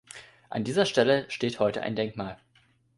[0.49, 2.37] An dieser Stelle steht heute ein Denkmal.